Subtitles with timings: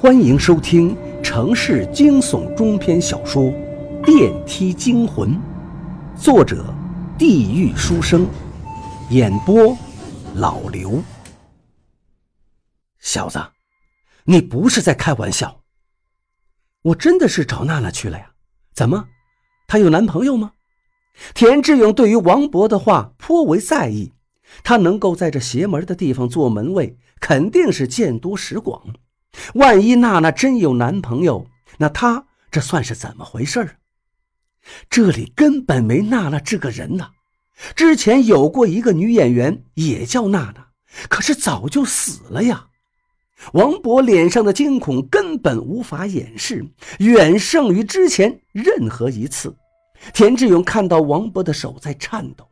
[0.00, 3.42] 欢迎收听城市惊悚中篇小说
[4.02, 5.34] 《电梯惊魂》，
[6.18, 6.64] 作者：
[7.18, 8.26] 地狱书生，
[9.10, 9.76] 演播：
[10.36, 11.02] 老刘。
[12.98, 13.38] 小子，
[14.24, 15.60] 你不是在开玩笑？
[16.80, 18.30] 我真的是找娜娜去了呀？
[18.72, 19.06] 怎么，
[19.66, 20.52] 她有男朋友吗？
[21.34, 24.14] 田志勇对于王博的话颇为在意，
[24.64, 28.94] 他能够在这邪门的地方做门卫，肯定是见多识广。
[29.54, 31.46] 万一娜娜真有男朋友，
[31.78, 33.72] 那他这算是怎么回事啊
[34.88, 37.10] 这里根本没娜娜这个人呐！
[37.74, 40.68] 之前有过一个女演员，也叫娜娜，
[41.08, 42.66] 可是早就死了呀。
[43.54, 46.66] 王博脸上的惊恐根本无法掩饰，
[46.98, 49.56] 远胜于之前任何一次。
[50.12, 52.46] 田志勇看到王博的手在颤抖，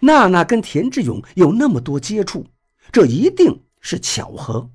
[0.00, 2.46] 娜娜跟田志勇有那么多接触，
[2.92, 4.70] 这一定是巧合。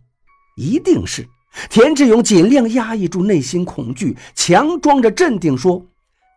[0.55, 1.27] 一定是
[1.69, 5.85] 田志勇尽量压抑住内心恐惧，强装着镇定说：“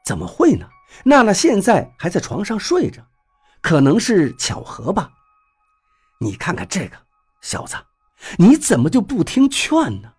[0.04, 0.66] 怎么会呢？
[1.04, 3.02] 娜娜现在还在床上睡着，
[3.60, 5.10] 可能是巧合吧。
[6.20, 6.96] 你看看这个
[7.40, 7.76] 小子，
[8.38, 10.12] 你怎么就不听劝呢？”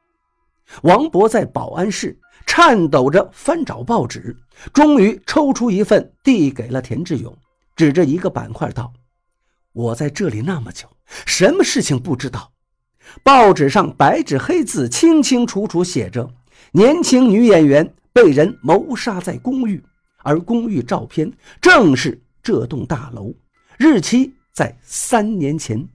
[0.84, 4.36] 王博在保安室颤抖着翻找报纸，
[4.74, 7.38] 终于抽出一份递给了田志勇，
[7.76, 8.92] 指着一个板块道
[9.74, 10.88] ：“我在这里那么久，
[11.26, 12.52] 什么事情不知道？”
[13.24, 16.30] 报纸上白纸黑字清清楚楚写着：
[16.72, 19.84] 年轻女演员被人谋杀在公寓，
[20.24, 21.32] 而公寓照片
[21.62, 23.34] 正是这栋大楼，
[23.78, 25.88] 日期在三年前。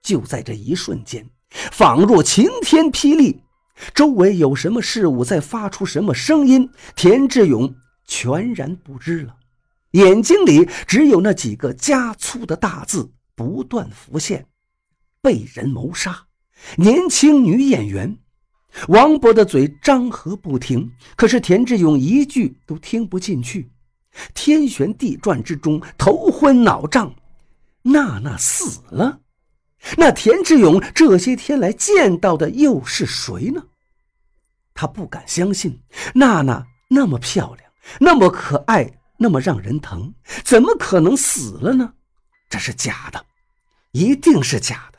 [0.00, 3.42] 就在这一瞬间，仿若晴天霹雳，
[3.94, 7.74] 周围有什么事物在发出什么声音，田志勇
[8.06, 9.36] 全然不知了，
[9.90, 14.46] 眼睛里只有那几个加粗的大字不断浮现：
[15.20, 16.27] 被人谋杀。
[16.76, 18.18] 年轻女演员
[18.88, 23.70] 王博的嘴张合不停，可是田志勇一句都听不进去。
[24.34, 27.14] 天旋地转之中，头昏脑胀。
[27.82, 29.20] 娜娜死了，
[29.96, 33.62] 那田志勇这些天来见到的又是谁呢？
[34.74, 35.80] 他不敢相信，
[36.14, 40.12] 娜娜那么漂亮，那么可爱，那么让人疼，
[40.44, 41.94] 怎么可能死了呢？
[42.50, 43.24] 这是假的，
[43.92, 44.97] 一定是假的。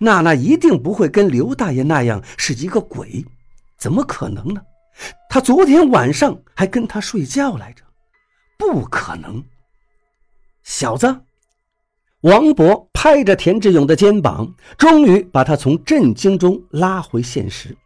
[0.00, 3.24] 娜娜一定不会跟刘大爷那样是一个鬼，
[3.78, 4.60] 怎么可能呢？
[5.28, 7.84] 他昨天晚上还跟他睡觉来着，
[8.56, 9.44] 不可能。
[10.62, 11.20] 小子，
[12.22, 17.76] 王博拍着田志勇的肩膀，终于把他从震惊中拉回现实。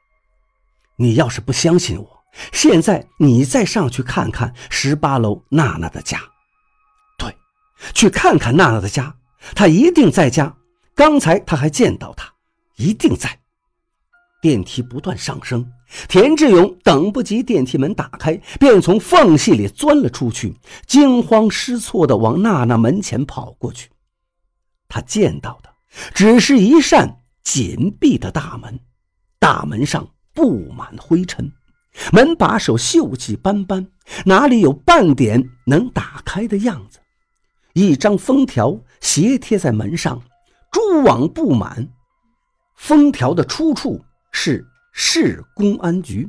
[0.97, 6.21] 你要是不相信我，现在你再上去看看十八楼娜娜的家。
[7.19, 7.37] 对，
[7.93, 9.17] 去看看娜娜的家，
[9.57, 10.57] 她一定在家。
[11.01, 12.31] 刚才他还见到他，
[12.77, 13.41] 一定在。
[14.43, 15.67] 电梯不断上升，
[16.11, 20.55] 田志勇等不及电梯门打开，便从缝隙里钻了出去，
[20.87, 23.89] 惊慌失措地往娜娜门前跑过去。
[24.89, 25.71] 他见到的
[26.13, 28.79] 只是一扇紧闭的大门，
[29.39, 31.51] 大门上布满灰尘，
[32.13, 33.87] 门把手锈迹斑斑，
[34.27, 36.99] 哪里有半点能打开的样子？
[37.73, 40.23] 一张封条斜贴在门上。
[40.71, 41.89] 蛛网布满，
[42.77, 44.01] 封条的出处
[44.31, 46.29] 是市公安局。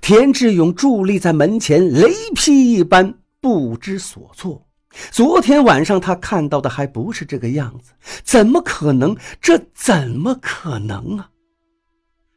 [0.00, 4.66] 田志勇伫立在门前，雷劈一般，不知所措。
[5.10, 7.92] 昨天晚上他看到的还不是这个样子，
[8.22, 9.16] 怎么可能？
[9.40, 11.28] 这怎么可能啊！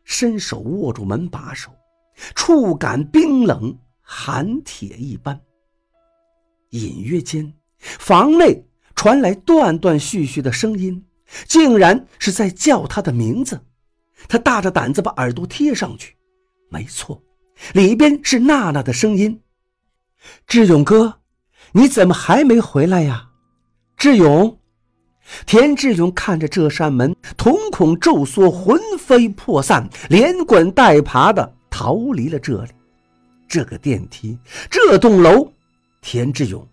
[0.03, 1.71] 伸手握住门把手，
[2.33, 5.39] 触感冰冷，寒铁一般。
[6.71, 8.63] 隐约间，房内。
[8.97, 11.05] 传来断断续续的声音，
[11.47, 13.61] 竟然是在叫他的名字。
[14.27, 16.15] 他大着胆子把耳朵贴上去，
[16.69, 17.21] 没错，
[17.73, 19.39] 里边是娜娜的声音
[20.47, 21.19] ：“志勇哥，
[21.73, 23.29] 你怎么还没回来呀？”
[23.95, 24.59] 志勇，
[25.45, 32.71] 田志勇看着这扇门，瞳孔骤缩，魂飞魄散，连滚带爬的逃离了这里。
[33.47, 34.37] 这个电梯，
[34.71, 35.53] 这栋楼，
[36.01, 36.67] 田志勇，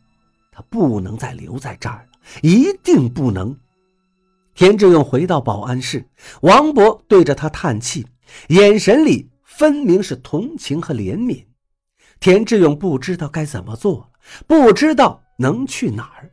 [0.50, 2.08] 他不能再留在这儿。
[2.42, 3.56] 一定不能！
[4.54, 6.08] 田志勇回到保安室，
[6.42, 8.06] 王博对着他叹气，
[8.48, 11.44] 眼神里分明是同情和怜悯。
[12.20, 14.12] 田志勇不知道该怎么做，
[14.46, 16.30] 不知道能去哪儿。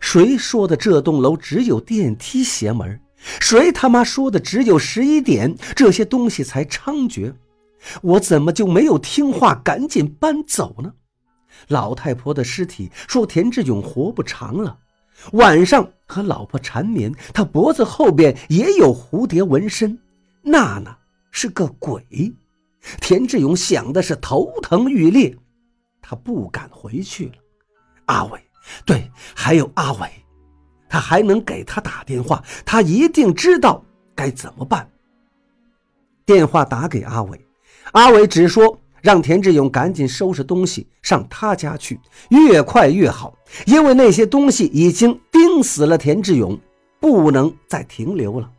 [0.00, 3.00] 谁说的这栋楼只有电梯邪门？
[3.40, 7.34] 谁他妈说的只有十一点这些东西才猖獗？
[8.02, 10.92] 我怎么就没有听话，赶紧搬走呢？
[11.68, 14.78] 老太婆的尸体说田志勇活不长了。
[15.32, 19.98] 晚上和老婆缠绵，他脖子后边也有蝴蝶纹身。
[20.42, 20.96] 娜娜
[21.30, 22.04] 是个鬼。
[23.00, 25.36] 田志勇想的是头疼欲裂，
[26.00, 27.32] 他不敢回去了。
[28.04, 28.40] 阿伟，
[28.84, 30.08] 对，还有阿伟，
[30.88, 33.84] 他还能给他打电话，他一定知道
[34.14, 34.88] 该怎么办。
[36.24, 37.44] 电话打给阿伟，
[37.90, 42.00] 阿伟只说让田志勇赶紧收拾东西上他家去，
[42.30, 43.32] 越快越好，
[43.64, 46.58] 因为那些东西已经盯死了田志勇，
[46.98, 48.50] 不能再停留了。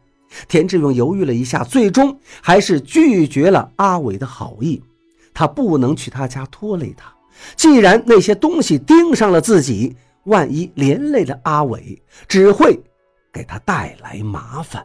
[0.47, 4.81] 田志勇犹豫了一下，最终还是拒绝了阿伟的好意。
[5.33, 7.13] 他不能去他家拖累他，
[7.57, 12.79] 既然那些东西盯上了自己，万一连累了阿伟，只会
[13.33, 14.81] 给他带来麻烦。